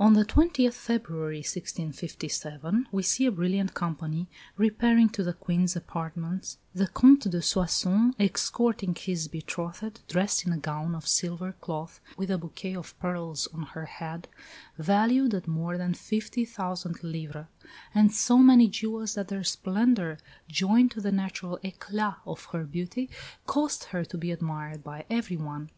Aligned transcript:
On 0.00 0.14
the 0.14 0.24
20th 0.24 0.74
February, 0.74 1.36
1657, 1.36 2.88
we 2.90 3.04
see 3.04 3.26
a 3.26 3.30
brilliant 3.30 3.74
company 3.74 4.26
repairing 4.56 5.08
to 5.10 5.22
the 5.22 5.32
Queen's 5.32 5.76
apartments, 5.76 6.58
"the 6.74 6.88
Comte 6.88 7.30
de 7.30 7.40
Soissons 7.40 8.12
escorting 8.18 8.92
his 8.96 9.28
betrothed, 9.28 10.00
dressed 10.08 10.44
in 10.44 10.52
a 10.52 10.56
gown 10.58 10.96
of 10.96 11.06
silver 11.06 11.52
cloth, 11.60 12.00
with 12.16 12.28
a 12.28 12.36
bouquet 12.38 12.74
of 12.74 12.98
pearls 12.98 13.46
on 13.54 13.62
her 13.62 13.84
head, 13.86 14.26
valued 14.78 15.32
at 15.32 15.46
more 15.46 15.78
than 15.78 15.94
50,000 15.94 17.04
livres, 17.04 17.46
and 17.94 18.12
so 18.12 18.38
many 18.38 18.66
jewels 18.66 19.14
that 19.14 19.28
their 19.28 19.44
splendour, 19.44 20.18
joined 20.48 20.90
to 20.90 21.00
the 21.00 21.12
natural 21.12 21.56
éclat 21.62 22.16
of 22.26 22.46
her 22.46 22.64
beauty, 22.64 23.08
caused 23.46 23.84
her 23.84 24.04
to 24.04 24.18
be 24.18 24.32
admired 24.32 24.82
by 24.82 25.04
everyone. 25.08 25.70